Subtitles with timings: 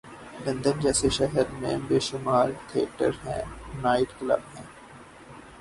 [0.45, 4.65] London جیسے شہرمیں بیشمار تھیٹر ہیں‘نائٹ کلب ہیں۔